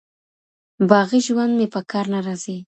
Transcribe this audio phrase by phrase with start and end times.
[0.89, 2.57] باغي ژوند مي په کار نه راځي